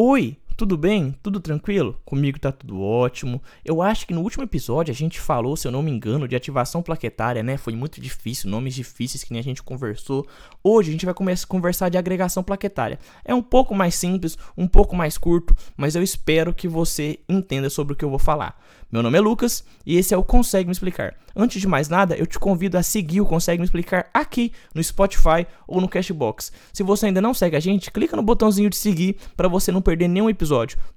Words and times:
Oi, 0.00 0.38
tudo 0.58 0.76
bem? 0.76 1.14
Tudo 1.22 1.38
tranquilo? 1.38 1.96
Comigo 2.04 2.36
tá 2.36 2.50
tudo 2.50 2.80
ótimo. 2.80 3.40
Eu 3.64 3.80
acho 3.80 4.04
que 4.04 4.12
no 4.12 4.22
último 4.22 4.42
episódio 4.42 4.90
a 4.90 4.94
gente 4.94 5.20
falou, 5.20 5.56
se 5.56 5.68
eu 5.68 5.70
não 5.70 5.84
me 5.84 5.90
engano, 5.92 6.26
de 6.26 6.34
ativação 6.34 6.82
plaquetária, 6.82 7.44
né? 7.44 7.56
Foi 7.56 7.76
muito 7.76 8.00
difícil, 8.00 8.50
nomes 8.50 8.74
difíceis 8.74 9.22
que 9.22 9.32
nem 9.32 9.38
a 9.38 9.44
gente 9.44 9.62
conversou. 9.62 10.26
Hoje 10.62 10.88
a 10.88 10.92
gente 10.92 11.04
vai 11.04 11.14
começar 11.14 11.44
a 11.44 11.48
conversar 11.48 11.88
de 11.90 11.96
agregação 11.96 12.42
plaquetária. 12.42 12.98
É 13.24 13.32
um 13.32 13.40
pouco 13.40 13.72
mais 13.72 13.94
simples, 13.94 14.36
um 14.56 14.66
pouco 14.66 14.96
mais 14.96 15.16
curto, 15.16 15.54
mas 15.76 15.94
eu 15.94 16.02
espero 16.02 16.52
que 16.52 16.66
você 16.66 17.20
entenda 17.28 17.70
sobre 17.70 17.92
o 17.92 17.96
que 17.96 18.04
eu 18.04 18.10
vou 18.10 18.18
falar. 18.18 18.60
Meu 18.90 19.02
nome 19.02 19.18
é 19.18 19.20
Lucas 19.20 19.62
e 19.86 19.96
esse 19.96 20.12
é 20.12 20.16
o 20.16 20.24
Consegue 20.24 20.66
Me 20.66 20.72
Explicar. 20.72 21.14
Antes 21.36 21.60
de 21.60 21.68
mais 21.68 21.88
nada, 21.88 22.16
eu 22.16 22.26
te 22.26 22.38
convido 22.38 22.76
a 22.78 22.82
seguir 22.82 23.20
o 23.20 23.26
Consegue 23.26 23.60
Me 23.60 23.64
Explicar 23.64 24.08
aqui 24.12 24.50
no 24.74 24.82
Spotify 24.82 25.46
ou 25.68 25.80
no 25.80 25.88
Cashbox. 25.88 26.50
Se 26.72 26.82
você 26.82 27.06
ainda 27.06 27.20
não 27.20 27.34
segue 27.34 27.54
a 27.54 27.60
gente, 27.60 27.92
clica 27.92 28.16
no 28.16 28.22
botãozinho 28.22 28.70
de 28.70 28.76
seguir 28.76 29.16
para 29.36 29.46
você 29.46 29.70
não 29.70 29.82
perder 29.82 30.08
nenhum 30.08 30.28
episódio. 30.30 30.47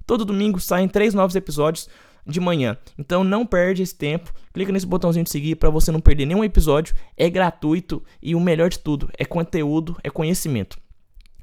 Todo 0.06 0.24
domingo 0.24 0.60
saem 0.60 0.88
três 0.88 1.14
novos 1.14 1.36
episódios 1.36 1.88
de 2.26 2.40
manhã. 2.40 2.76
Então 2.98 3.24
não 3.24 3.44
perde 3.44 3.82
esse 3.82 3.94
tempo. 3.94 4.32
Clica 4.52 4.72
nesse 4.72 4.86
botãozinho 4.86 5.24
de 5.24 5.30
seguir 5.30 5.56
para 5.56 5.70
você 5.70 5.90
não 5.90 6.00
perder 6.00 6.26
nenhum 6.26 6.44
episódio. 6.44 6.94
É 7.16 7.28
gratuito 7.28 8.02
e 8.22 8.34
o 8.34 8.40
melhor 8.40 8.70
de 8.70 8.78
tudo, 8.78 9.10
é 9.18 9.24
conteúdo, 9.24 9.96
é 10.02 10.10
conhecimento. 10.10 10.78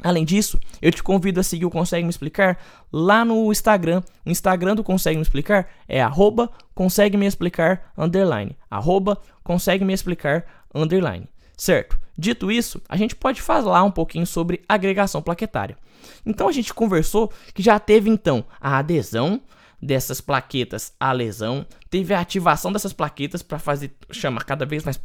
Além 0.01 0.23
disso, 0.23 0.57
eu 0.81 0.91
te 0.91 1.03
convido 1.03 1.41
a 1.41 1.43
seguir 1.43 1.65
o 1.65 1.69
Consegue 1.69 2.03
Me 2.03 2.09
Explicar 2.09 2.57
lá 2.91 3.25
no 3.25 3.51
Instagram. 3.51 4.01
O 4.25 4.29
Instagram 4.29 4.75
do 4.75 4.83
Consegue 4.83 5.17
Me 5.17 5.21
Explicar 5.21 5.67
é 5.89 6.01
arroba 6.01 6.49
consegue 6.73 7.17
me 7.17 7.25
explicar 7.25 7.91
underline. 7.97 8.55
Arroba 8.71 9.17
consegue 9.43 9.83
me 9.83 9.93
explicar 9.93 10.45
underline. 10.73 11.27
Certo? 11.59 11.99
Dito 12.17 12.49
isso, 12.49 12.81
a 12.87 12.95
gente 12.95 13.13
pode 13.13 13.41
falar 13.41 13.83
um 13.83 13.91
pouquinho 13.91 14.25
sobre 14.25 14.63
agregação 14.67 15.21
plaquetária. 15.21 15.77
Então 16.25 16.47
a 16.47 16.53
gente 16.53 16.73
conversou 16.73 17.33
que 17.53 17.61
já 17.61 17.77
teve 17.77 18.09
então 18.09 18.45
a 18.61 18.77
adesão 18.77 19.41
dessas 19.81 20.21
plaquetas 20.21 20.93
à 20.97 21.11
lesão, 21.11 21.65
teve 21.89 22.13
a 22.13 22.21
ativação 22.21 22.71
dessas 22.71 22.93
plaquetas 22.93 23.43
para 23.43 23.59
fazer 23.59 23.91
chamar 24.09 24.45
cada 24.45 24.65
vez 24.65 24.85
mais 24.85 24.99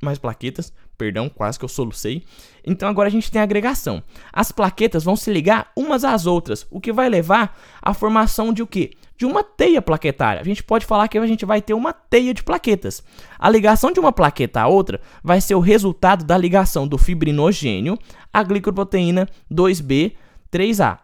mais 0.00 0.18
plaquetas, 0.18 0.72
perdão, 0.96 1.28
quase 1.28 1.58
que 1.58 1.64
eu 1.64 1.68
solucei. 1.68 2.24
Então 2.64 2.88
agora 2.88 3.08
a 3.08 3.10
gente 3.12 3.30
tem 3.30 3.40
a 3.40 3.44
agregação. 3.44 4.02
As 4.32 4.52
plaquetas 4.52 5.02
vão 5.02 5.16
se 5.16 5.32
ligar 5.32 5.72
umas 5.76 6.04
às 6.04 6.26
outras, 6.26 6.64
o 6.70 6.80
que 6.80 6.92
vai 6.92 7.08
levar 7.08 7.58
à 7.82 7.92
formação 7.92 8.52
de 8.52 8.62
o 8.62 8.66
quê? 8.68 8.92
De 9.20 9.26
uma 9.26 9.44
teia 9.44 9.82
plaquetária. 9.82 10.40
A 10.40 10.44
gente 10.44 10.62
pode 10.62 10.86
falar 10.86 11.06
que 11.06 11.18
a 11.18 11.26
gente 11.26 11.44
vai 11.44 11.60
ter 11.60 11.74
uma 11.74 11.92
teia 11.92 12.32
de 12.32 12.42
plaquetas. 12.42 13.04
A 13.38 13.50
ligação 13.50 13.92
de 13.92 14.00
uma 14.00 14.14
plaqueta 14.14 14.62
à 14.62 14.66
outra 14.66 14.98
vai 15.22 15.42
ser 15.42 15.54
o 15.54 15.60
resultado 15.60 16.24
da 16.24 16.38
ligação 16.38 16.88
do 16.88 16.96
fibrinogênio 16.96 17.98
à 18.32 18.42
glicoproteína 18.42 19.28
2B 19.52 20.14
3A. 20.50 21.00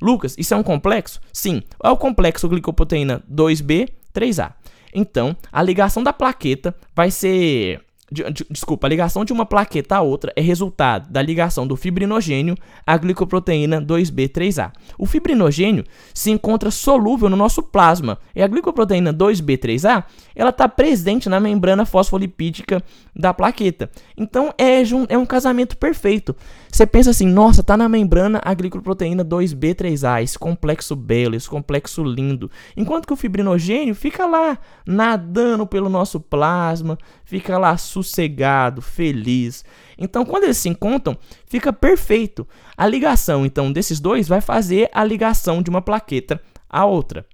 Lucas, 0.00 0.34
isso 0.38 0.54
é 0.54 0.56
um 0.56 0.62
complexo? 0.62 1.20
Sim, 1.34 1.62
é 1.84 1.90
o 1.90 1.98
complexo 1.98 2.48
glicoproteína 2.48 3.22
2B 3.30 3.90
3A. 4.14 4.54
Então, 4.94 5.36
a 5.52 5.62
ligação 5.62 6.02
da 6.02 6.14
plaqueta 6.14 6.74
vai 6.96 7.10
ser 7.10 7.82
de, 8.10 8.30
de, 8.30 8.46
desculpa, 8.50 8.86
a 8.86 8.90
ligação 8.90 9.24
de 9.24 9.32
uma 9.32 9.46
plaqueta 9.46 9.96
a 9.96 10.00
outra 10.00 10.32
é 10.34 10.40
resultado 10.40 11.10
da 11.10 11.22
ligação 11.22 11.66
do 11.66 11.76
fibrinogênio 11.76 12.56
à 12.86 12.96
glicoproteína 12.96 13.80
2B3A. 13.80 14.72
O 14.98 15.06
fibrinogênio 15.06 15.84
se 16.12 16.30
encontra 16.30 16.70
solúvel 16.70 17.28
no 17.28 17.36
nosso 17.36 17.62
plasma 17.62 18.18
e 18.34 18.42
a 18.42 18.46
glicoproteína 18.46 19.14
2B3A 19.14 20.04
ela 20.34 20.50
está 20.50 20.68
presente 20.68 21.28
na 21.28 21.38
membrana 21.38 21.84
fosfolipídica 21.84 22.82
da 23.14 23.32
plaqueta. 23.32 23.90
Então 24.16 24.52
é, 24.58 24.82
é 25.08 25.18
um 25.18 25.26
casamento 25.26 25.76
perfeito. 25.76 26.34
Você 26.70 26.86
pensa 26.86 27.10
assim, 27.10 27.26
nossa, 27.26 27.62
tá 27.62 27.76
na 27.76 27.88
membrana 27.88 28.40
a 28.44 28.54
glicoproteína 28.54 29.24
2B3A, 29.24 30.22
esse 30.22 30.38
complexo 30.38 30.94
belo, 30.94 31.34
esse 31.34 31.48
complexo 31.48 32.02
lindo. 32.02 32.50
Enquanto 32.76 33.06
que 33.06 33.12
o 33.12 33.16
fibrinogênio 33.16 33.94
fica 33.94 34.26
lá 34.26 34.58
nadando 34.86 35.66
pelo 35.66 35.88
nosso 35.88 36.20
plasma, 36.20 36.96
fica 37.24 37.58
lá 37.58 37.76
sossegado, 38.02 38.80
feliz. 38.82 39.64
Então, 39.98 40.24
quando 40.24 40.44
eles 40.44 40.56
se 40.56 40.68
encontram, 40.68 41.16
fica 41.46 41.72
perfeito. 41.72 42.46
A 42.76 42.86
ligação, 42.86 43.44
então, 43.44 43.72
desses 43.72 44.00
dois 44.00 44.26
vai 44.26 44.40
fazer 44.40 44.88
a 44.92 45.04
ligação 45.04 45.62
de 45.62 45.70
uma 45.70 45.82
plaqueta 45.82 46.40
à 46.68 46.84
outra. 46.84 47.26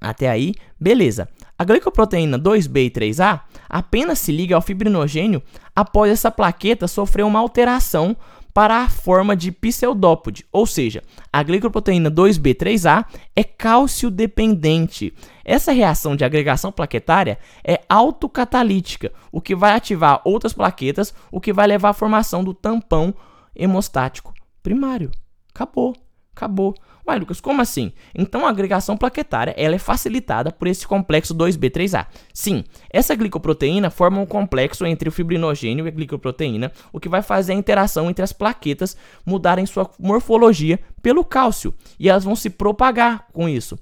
Até 0.00 0.28
aí, 0.28 0.54
beleza. 0.78 1.28
A 1.58 1.64
glicoproteína 1.64 2.38
2B 2.38 2.86
e 2.86 2.90
3A 2.90 3.40
apenas 3.68 4.18
se 4.18 4.32
liga 4.32 4.56
ao 4.56 4.62
fibrinogênio 4.62 5.42
após 5.74 6.10
essa 6.10 6.30
plaqueta 6.30 6.88
sofrer 6.88 7.24
uma 7.24 7.38
alteração 7.38 8.16
para 8.54 8.84
a 8.84 8.88
forma 8.88 9.34
de 9.34 9.50
pseudópode, 9.50 10.46
ou 10.52 10.64
seja, 10.64 11.02
a 11.32 11.42
glicoproteína 11.42 12.08
2B3A 12.08 13.04
é 13.34 13.42
cálcio 13.42 14.08
dependente. 14.08 15.12
Essa 15.44 15.72
reação 15.72 16.14
de 16.14 16.24
agregação 16.24 16.70
plaquetária 16.70 17.36
é 17.64 17.80
autocatalítica, 17.88 19.12
o 19.32 19.40
que 19.40 19.56
vai 19.56 19.72
ativar 19.72 20.22
outras 20.24 20.52
plaquetas, 20.52 21.12
o 21.32 21.40
que 21.40 21.52
vai 21.52 21.66
levar 21.66 21.88
à 21.88 21.92
formação 21.92 22.44
do 22.44 22.54
tampão 22.54 23.12
hemostático 23.56 24.32
primário. 24.62 25.10
Acabou, 25.52 25.94
acabou. 26.34 26.74
Ué, 27.06 27.16
Lucas, 27.16 27.40
como 27.40 27.60
assim? 27.60 27.92
Então 28.14 28.46
a 28.46 28.48
agregação 28.48 28.96
plaquetária 28.96 29.54
ela 29.56 29.74
é 29.74 29.78
facilitada 29.78 30.50
por 30.50 30.66
esse 30.66 30.86
complexo 30.86 31.34
2B3A. 31.34 32.06
Sim, 32.32 32.64
essa 32.90 33.14
glicoproteína 33.14 33.90
forma 33.90 34.20
um 34.20 34.26
complexo 34.26 34.86
entre 34.86 35.08
o 35.08 35.12
fibrinogênio 35.12 35.84
e 35.84 35.88
a 35.88 35.90
glicoproteína, 35.90 36.72
o 36.92 36.98
que 36.98 37.08
vai 37.08 37.20
fazer 37.20 37.52
a 37.52 37.56
interação 37.56 38.08
entre 38.08 38.22
as 38.22 38.32
plaquetas 38.32 38.96
mudarem 39.24 39.66
sua 39.66 39.90
morfologia 39.98 40.80
pelo 41.02 41.24
cálcio 41.24 41.74
e 41.98 42.08
elas 42.08 42.24
vão 42.24 42.34
se 42.34 42.48
propagar 42.48 43.26
com 43.32 43.48
isso. 43.48 43.78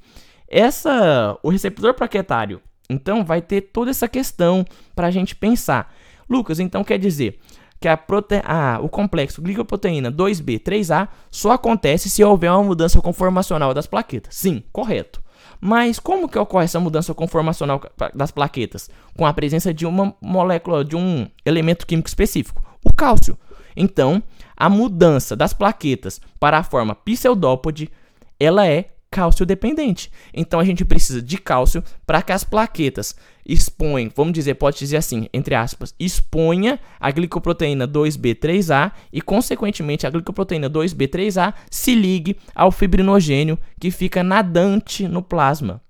Essa, 0.49 1.39
o 1.43 1.49
receptor 1.49 1.95
plaquetário, 1.95 2.61
então, 2.93 3.25
vai 3.25 3.41
ter 3.41 3.63
toda 3.63 3.91
essa 3.91 4.07
questão 4.07 4.65
para 4.95 5.07
a 5.07 5.11
gente 5.11 5.34
pensar. 5.34 5.95
Lucas, 6.29 6.61
então 6.61 6.84
quer 6.84 6.99
dizer, 6.99 7.39
que 7.82 7.88
a 7.88 7.97
prote... 7.97 8.41
ah, 8.44 8.78
o 8.81 8.88
complexo 8.88 9.43
glicoproteína 9.43 10.12
2B3A 10.12 11.09
só 11.31 11.50
acontece 11.50 12.09
se 12.09 12.22
houver 12.22 12.50
uma 12.53 12.62
mudança 12.62 13.00
conformacional 13.00 13.75
das 13.75 13.88
plaquetas. 13.88 14.37
Sim, 14.37 14.62
correto. 14.72 15.20
Mas 15.60 15.98
como 15.98 16.28
que 16.28 16.38
ocorre 16.38 16.65
essa 16.65 16.78
mudança 16.78 17.12
conformacional 17.12 17.81
das 18.15 18.31
plaquetas? 18.31 18.88
Com 19.16 19.26
a 19.26 19.32
presença 19.32 19.75
de 19.75 19.84
uma 19.84 20.15
molécula, 20.21 20.84
de 20.84 20.97
um 20.97 21.28
elemento 21.44 21.87
químico 21.87 22.09
específico, 22.09 22.62
o 22.84 22.92
cálcio. 22.92 23.37
Então, 23.76 24.22
a 24.56 24.71
mudança 24.71 25.34
das 25.34 25.53
plaquetas 25.53 26.21
para 26.38 26.59
a 26.59 26.62
forma 26.62 26.94
pseudópode, 26.94 27.91
ela 28.38 28.66
é 28.66 28.91
cálcio 29.12 29.45
dependente. 29.45 30.11
Então 30.33 30.59
a 30.59 30.65
gente 30.65 30.87
precisa 30.87 31.21
de 31.21 31.37
cálcio 31.37 31.84
para 32.06 32.23
que 32.23 32.33
as 32.33 32.43
plaquetas 32.43 33.15
exponham, 33.45 34.11
vamos 34.17 34.33
dizer, 34.33 34.55
pode 34.55 34.78
dizer 34.78 34.97
assim, 34.97 35.28
entre 35.34 35.55
aspas, 35.55 35.95
exponha 36.00 36.81
a 36.99 37.11
glicoproteína 37.11 37.87
2B3A 37.87 38.93
e 39.12 39.21
consequentemente 39.21 40.06
a 40.06 40.11
glicoproteína 40.11 40.71
2B3A 40.71 41.53
se 41.71 41.95
ligue 41.95 42.39
ao 42.55 42.72
fibrinogênio 42.72 43.59
que 43.78 43.91
fica 43.91 44.22
nadante 44.22 45.06
no 45.06 45.22
plasma. 45.22 45.83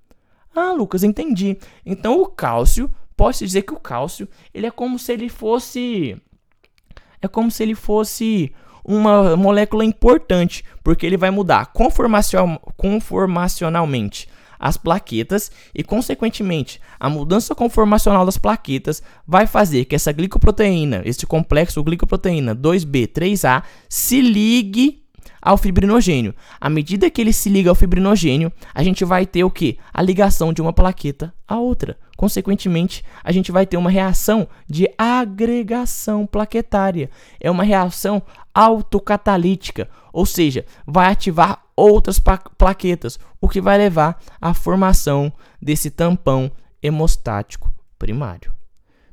Ah, 0.55 0.73
Lucas, 0.73 1.05
entendi. 1.05 1.57
Então 1.87 2.21
o 2.21 2.27
cálcio, 2.27 2.91
posso 3.17 3.45
dizer 3.45 3.63
que 3.63 3.73
o 3.73 3.81
cálcio, 3.81 4.29
ele 4.53 4.67
é 4.67 4.71
como 4.71 4.99
se 4.99 5.13
ele 5.13 5.29
fosse 5.29 6.21
é 7.21 7.29
como 7.29 7.53
se 7.53 7.63
ele 7.63 7.77
fosse 7.77 8.53
uma 8.85 9.37
molécula 9.37 9.85
importante, 9.85 10.65
porque 10.83 11.07
ele 11.07 11.17
vai 11.17 11.31
mudar 11.31 11.73
conformacionalmente 12.77 14.29
as 14.63 14.77
plaquetas 14.77 15.51
e, 15.75 15.83
consequentemente, 15.83 16.81
a 17.01 17.11
mudança 17.11 17.53
conformacional 17.53 18.25
das 18.25 18.39
plaquetas 18.39 19.03
vai 19.27 19.45
fazer 19.45 19.87
que 19.87 19.97
essa 19.97 20.13
glicoproteína, 20.13 21.03
este 21.05 21.27
complexo 21.27 21.83
glicoproteína 21.83 22.55
2B3A, 22.55 23.65
se 23.89 24.21
ligue 24.21 25.03
ao 25.43 25.57
fibrinogênio. 25.57 26.33
À 26.61 26.71
medida 26.71 27.11
que 27.11 27.21
ele 27.21 27.33
se 27.33 27.49
liga 27.49 27.69
ao 27.69 27.75
fibrinogênio, 27.75 28.53
a 28.73 28.85
gente 28.85 29.05
vai 29.05 29.27
ter 29.27 29.43
o 29.43 29.51
que? 29.51 29.79
A 29.93 30.01
ligação 30.01 30.53
de 30.53 30.63
uma 30.63 30.73
plaqueta 30.73 31.35
à 31.49 31.59
outra. 31.59 31.99
Consequentemente, 32.23 33.05
a 33.25 33.33
gente 33.33 33.51
vai 33.51 33.67
ter 33.67 33.77
uma 33.77 33.91
reação 33.91 34.47
de 34.69 34.89
agregação 34.97 36.25
plaquetária. 36.25 37.11
É 37.41 37.51
uma 37.51 37.65
reação 37.65 38.23
autocatalítica, 38.55 39.91
ou 40.13 40.25
seja, 40.25 40.65
vai 40.87 41.11
ativar 41.11 41.65
outras 41.75 42.21
plaquetas, 42.21 43.19
o 43.41 43.49
que 43.49 43.61
vai 43.61 43.77
levar 43.77 44.23
à 44.41 44.55
formação 44.55 45.33
desse 45.61 45.91
tampão 45.91 46.49
hemostático 46.81 47.75
primário. 47.99 48.53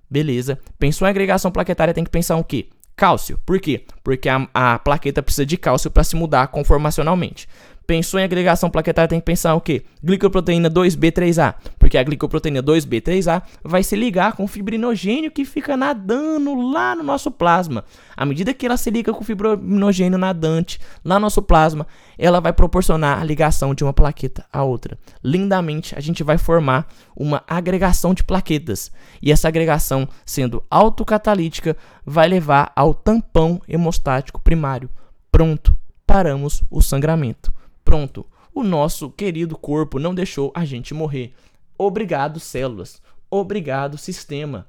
Beleza? 0.08 0.60
Pensou 0.78 1.08
em 1.08 1.10
agregação 1.10 1.50
plaquetária, 1.50 1.96
tem 1.96 2.04
que 2.04 2.12
pensar 2.12 2.38
o 2.38 2.44
quê? 2.44 2.70
Cálcio. 2.96 3.40
Por 3.44 3.60
quê? 3.60 3.88
Porque 4.10 4.28
a, 4.28 4.48
a 4.56 4.80
plaqueta 4.80 5.22
precisa 5.22 5.46
de 5.46 5.56
cálcio 5.56 5.92
para 5.92 6.04
se 6.04 6.16
mudar 6.16 6.48
conformacionalmente. 6.48 7.48
Pensou 7.86 8.20
em 8.20 8.24
agregação 8.24 8.70
plaquetária, 8.70 9.08
tem 9.08 9.20
que 9.20 9.26
pensar 9.26 9.56
o 9.56 9.62
quê? 9.62 9.84
Glicoproteína 10.04 10.70
2B3A. 10.70 11.56
Porque 11.78 11.98
a 11.98 12.04
glicoproteína 12.04 12.62
2B3A 12.62 13.42
vai 13.64 13.82
se 13.82 13.96
ligar 13.96 14.34
com 14.34 14.44
o 14.44 14.48
fibrinogênio 14.48 15.32
que 15.32 15.44
fica 15.44 15.76
nadando 15.76 16.54
lá 16.72 16.96
no 16.96 17.02
nosso 17.02 17.32
plasma. 17.32 17.84
À 18.16 18.26
medida 18.28 18.54
que 18.54 18.66
ela 18.66 18.78
se 18.78 18.92
liga 18.92 19.12
com 19.12 19.22
o 19.22 19.24
fibrinogênio 19.24 20.20
nadante 20.20 20.80
lá 21.04 21.16
no 21.16 21.22
nosso 21.22 21.42
plasma, 21.42 21.88
ela 22.16 22.40
vai 22.40 22.54
proporcionar 22.54 23.20
a 23.20 23.24
ligação 23.24 23.74
de 23.74 23.84
uma 23.84 23.94
plaqueta 23.94 24.46
à 24.54 24.64
outra. 24.64 24.96
Lindamente, 25.24 25.96
a 25.98 26.00
gente 26.00 26.24
vai 26.24 26.38
formar 26.38 26.88
uma 27.16 27.44
agregação 27.48 28.14
de 28.14 28.24
plaquetas. 28.24 28.92
E 29.20 29.32
essa 29.32 29.48
agregação, 29.48 30.08
sendo 30.24 30.64
autocatalítica, 30.70 31.76
vai 32.06 32.28
levar 32.28 32.72
ao 32.76 32.94
tampão 32.94 33.62
hemostático 34.00 34.40
primário. 34.40 34.90
Pronto, 35.32 35.78
paramos 36.08 36.64
o 36.72 36.82
sangramento. 36.82 37.54
Pronto, 37.84 38.26
o 38.54 38.64
nosso 38.64 39.10
querido 39.12 39.58
corpo 39.58 40.00
não 40.00 40.16
deixou 40.16 40.52
a 40.56 40.64
gente 40.66 40.94
morrer. 40.94 41.34
Obrigado, 41.78 42.40
células. 42.40 43.02
Obrigado, 43.30 43.98
sistema 43.98 44.68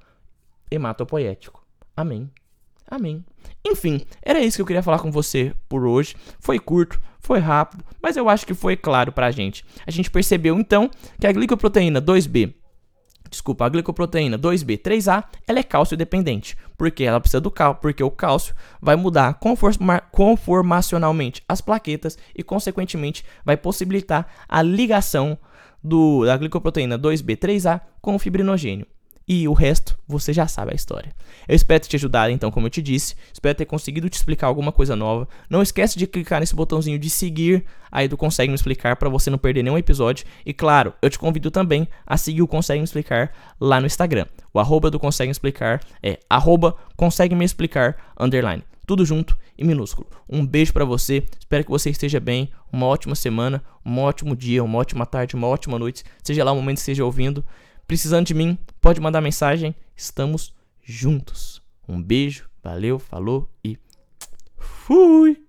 hematopoético. 0.70 1.64
Amém. 1.96 2.30
Amém. 2.86 3.24
Enfim, 3.64 4.02
era 4.20 4.40
isso 4.40 4.58
que 4.58 4.62
eu 4.62 4.66
queria 4.66 4.82
falar 4.82 4.98
com 4.98 5.12
você 5.12 5.54
por 5.68 5.86
hoje. 5.86 6.16
Foi 6.40 6.58
curto, 6.58 7.00
foi 7.20 7.38
rápido, 7.38 7.84
mas 8.02 8.16
eu 8.16 8.28
acho 8.28 8.44
que 8.44 8.54
foi 8.54 8.76
claro 8.76 9.12
pra 9.12 9.30
gente. 9.30 9.64
A 9.86 9.90
gente 9.90 10.10
percebeu 10.10 10.58
então 10.58 10.90
que 11.20 11.26
a 11.26 11.32
glicoproteína 11.32 12.02
2B 12.02 12.54
desculpa, 13.30 13.64
a 13.64 13.68
glicoproteína 13.68 14.38
2B3A, 14.38 15.24
ela 15.46 15.60
é 15.60 15.62
cálcio 15.62 15.96
dependente, 15.96 16.56
porque 16.76 17.04
ela 17.04 17.20
precisa 17.20 17.40
do 17.40 17.50
cálcio, 17.50 17.80
porque 17.80 18.02
o 18.02 18.10
cálcio 18.10 18.54
vai 18.82 18.96
mudar 18.96 19.34
conforma, 19.34 20.00
conformacionalmente 20.10 21.42
as 21.48 21.60
plaquetas 21.60 22.18
e 22.36 22.42
consequentemente 22.42 23.24
vai 23.44 23.56
possibilitar 23.56 24.26
a 24.48 24.60
ligação 24.60 25.38
do, 25.82 26.26
da 26.26 26.36
glicoproteína 26.36 26.98
2B3A 26.98 27.80
com 28.02 28.16
o 28.16 28.18
fibrinogênio. 28.18 28.86
E 29.26 29.46
o 29.46 29.52
resto, 29.52 29.96
você 30.08 30.32
já 30.32 30.48
sabe 30.48 30.72
a 30.72 30.74
história. 30.74 31.14
Eu 31.46 31.54
espero 31.54 31.80
ter 31.80 31.88
te 31.88 31.96
ajudado, 31.96 32.32
então, 32.32 32.50
como 32.50 32.66
eu 32.66 32.70
te 32.70 32.82
disse. 32.82 33.14
Espero 33.32 33.54
ter 33.54 33.64
conseguido 33.64 34.08
te 34.08 34.14
explicar 34.14 34.48
alguma 34.48 34.72
coisa 34.72 34.96
nova. 34.96 35.28
Não 35.48 35.62
esquece 35.62 35.98
de 35.98 36.06
clicar 36.06 36.40
nesse 36.40 36.54
botãozinho 36.54 36.98
de 36.98 37.08
seguir 37.08 37.64
aí 37.92 38.08
do 38.08 38.16
Consegue 38.16 38.48
Me 38.50 38.54
Explicar 38.54 38.96
para 38.96 39.08
você 39.08 39.30
não 39.30 39.38
perder 39.38 39.62
nenhum 39.62 39.78
episódio. 39.78 40.26
E 40.44 40.52
claro, 40.52 40.92
eu 41.00 41.08
te 41.08 41.18
convido 41.18 41.50
também 41.50 41.86
a 42.06 42.16
seguir 42.16 42.42
o 42.42 42.48
Consegue 42.48 42.80
Me 42.80 42.84
Explicar 42.84 43.32
lá 43.60 43.80
no 43.80 43.86
Instagram. 43.86 44.26
O 44.52 44.58
arroba 44.58 44.90
do 44.90 44.98
Consegue 44.98 45.28
Me 45.28 45.32
Explicar 45.32 45.80
é 46.02 46.18
arroba 46.28 46.76
Consegue 46.96 47.34
Me 47.34 47.44
Explicar 47.44 47.96
underline. 48.18 48.64
Tudo 48.86 49.06
junto 49.06 49.38
e 49.56 49.64
minúsculo. 49.64 50.08
Um 50.28 50.44
beijo 50.44 50.72
para 50.72 50.84
você. 50.84 51.22
Espero 51.38 51.62
que 51.62 51.70
você 51.70 51.90
esteja 51.90 52.18
bem. 52.18 52.50
Uma 52.72 52.86
ótima 52.86 53.14
semana, 53.14 53.62
um 53.84 54.00
ótimo 54.00 54.34
dia, 54.34 54.64
uma 54.64 54.78
ótima 54.78 55.06
tarde, 55.06 55.36
uma 55.36 55.46
ótima 55.46 55.78
noite. 55.78 56.02
Seja 56.22 56.42
lá 56.42 56.50
o 56.50 56.56
momento 56.56 56.76
que 56.76 56.80
esteja 56.80 57.04
ouvindo. 57.04 57.44
Precisando 57.90 58.24
de 58.28 58.34
mim, 58.34 58.56
pode 58.80 59.00
mandar 59.00 59.20
mensagem. 59.20 59.74
Estamos 59.96 60.54
juntos. 60.80 61.60
Um 61.88 62.00
beijo, 62.00 62.48
valeu, 62.62 63.00
falou 63.00 63.50
e 63.64 63.76
fui! 64.56 65.44